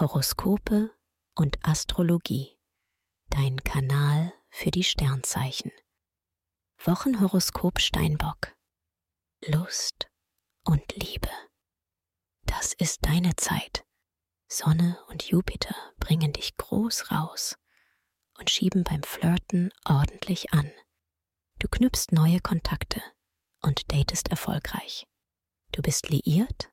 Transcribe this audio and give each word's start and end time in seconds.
Horoskope 0.00 0.92
und 1.34 1.58
Astrologie. 1.66 2.56
Dein 3.30 3.56
Kanal 3.64 4.32
für 4.48 4.70
die 4.70 4.84
Sternzeichen. 4.84 5.72
Wochenhoroskop 6.84 7.80
Steinbock. 7.80 8.54
Lust 9.44 10.08
und 10.62 10.94
Liebe. 10.94 11.30
Das 12.44 12.74
ist 12.74 13.06
deine 13.06 13.34
Zeit. 13.34 13.84
Sonne 14.46 15.04
und 15.08 15.24
Jupiter 15.24 15.74
bringen 15.98 16.32
dich 16.32 16.56
groß 16.56 17.10
raus 17.10 17.56
und 18.38 18.50
schieben 18.50 18.84
beim 18.84 19.02
Flirten 19.02 19.72
ordentlich 19.84 20.52
an. 20.52 20.70
Du 21.58 21.66
knüpfst 21.66 22.12
neue 22.12 22.38
Kontakte 22.38 23.02
und 23.62 23.92
datest 23.92 24.28
erfolgreich. 24.28 25.08
Du 25.72 25.82
bist 25.82 26.08
liiert? 26.08 26.70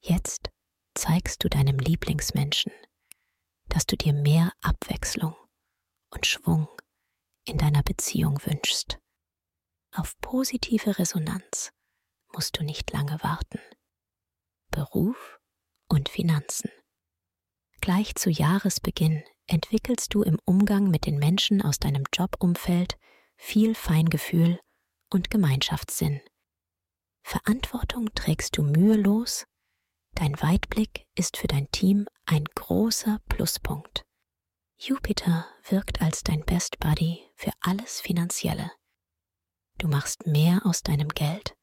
Jetzt 0.00 0.50
zeigst 0.94 1.42
du 1.44 1.48
deinem 1.48 1.78
Lieblingsmenschen, 1.78 2.72
dass 3.68 3.86
du 3.86 3.96
dir 3.96 4.12
mehr 4.12 4.52
Abwechslung 4.60 5.34
und 6.10 6.26
Schwung 6.26 6.68
in 7.44 7.58
deiner 7.58 7.82
Beziehung 7.82 8.38
wünschst. 8.44 8.98
Auf 9.94 10.18
positive 10.20 10.98
Resonanz 10.98 11.72
musst 12.32 12.58
du 12.58 12.64
nicht 12.64 12.92
lange 12.92 13.22
warten. 13.22 13.60
Beruf 14.70 15.38
und 15.88 16.08
Finanzen. 16.08 16.70
Gleich 17.80 18.14
zu 18.14 18.30
Jahresbeginn 18.30 19.22
entwickelst 19.46 20.14
du 20.14 20.22
im 20.22 20.38
Umgang 20.44 20.88
mit 20.90 21.04
den 21.04 21.18
Menschen 21.18 21.60
aus 21.62 21.78
deinem 21.78 22.04
Jobumfeld 22.12 22.96
viel 23.36 23.74
Feingefühl 23.74 24.60
und 25.10 25.30
Gemeinschaftssinn. 25.30 26.20
Verantwortung 27.22 28.14
trägst 28.14 28.56
du 28.56 28.62
mühelos, 28.62 29.44
dein 30.22 30.40
Weitblick 30.40 31.08
ist 31.16 31.36
für 31.36 31.48
dein 31.48 31.68
Team 31.72 32.06
ein 32.26 32.44
großer 32.44 33.18
Pluspunkt. 33.28 34.04
Jupiter 34.78 35.48
wirkt 35.68 36.00
als 36.00 36.22
dein 36.22 36.44
Best 36.44 36.78
Buddy 36.78 37.28
für 37.34 37.50
alles 37.60 38.00
Finanzielle. 38.00 38.70
Du 39.78 39.88
machst 39.88 40.24
mehr 40.28 40.60
aus 40.64 40.84
deinem 40.84 41.08
Geld 41.08 41.56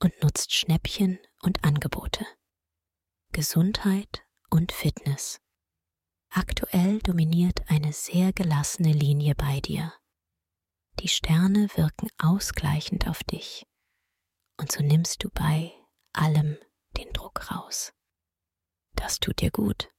und 0.00 0.12
nutzt 0.22 0.54
Schnäppchen 0.54 1.18
und 1.42 1.64
Angebote. 1.64 2.24
Gesundheit 3.32 4.24
und 4.48 4.70
Fitness. 4.70 5.40
Aktuell 6.30 7.00
dominiert 7.00 7.68
eine 7.68 7.92
sehr 7.92 8.32
gelassene 8.32 8.92
Linie 8.92 9.34
bei 9.34 9.58
dir. 9.58 9.92
Die 11.00 11.08
Sterne 11.08 11.68
wirken 11.74 12.10
ausgleichend 12.18 13.08
auf 13.08 13.24
dich 13.24 13.66
und 14.56 14.70
so 14.70 14.84
nimmst 14.84 15.24
du 15.24 15.30
bei 15.30 15.72
allem 16.12 16.58
Druck 17.28 17.50
raus. 17.50 17.92
Das 18.94 19.20
tut 19.20 19.40
dir 19.40 19.50
gut. 19.50 19.90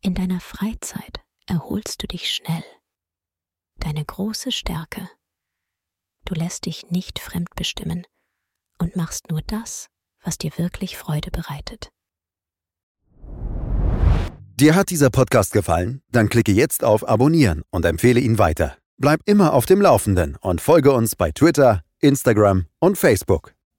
In 0.00 0.14
deiner 0.14 0.40
Freizeit 0.40 1.20
erholst 1.46 2.02
du 2.02 2.06
dich 2.06 2.34
schnell. 2.34 2.64
Deine 3.78 4.04
große 4.04 4.52
Stärke. 4.52 5.08
Du 6.24 6.34
lässt 6.34 6.64
dich 6.66 6.90
nicht 6.90 7.18
fremdbestimmen 7.18 8.06
und 8.78 8.96
machst 8.96 9.30
nur 9.30 9.42
das, 9.42 9.88
was 10.22 10.38
dir 10.38 10.56
wirklich 10.56 10.96
Freude 10.96 11.30
bereitet. 11.30 11.90
Dir 14.54 14.74
hat 14.74 14.90
dieser 14.90 15.10
Podcast 15.10 15.52
gefallen? 15.52 16.02
Dann 16.10 16.28
klicke 16.28 16.52
jetzt 16.52 16.84
auf 16.84 17.06
Abonnieren 17.06 17.62
und 17.70 17.84
empfehle 17.84 18.20
ihn 18.20 18.38
weiter. 18.38 18.78
Bleib 18.96 19.20
immer 19.26 19.52
auf 19.52 19.66
dem 19.66 19.82
Laufenden 19.82 20.36
und 20.36 20.60
folge 20.60 20.92
uns 20.92 21.16
bei 21.16 21.32
Twitter, 21.32 21.82
Instagram 22.00 22.66
und 22.78 22.96
Facebook. 22.96 23.54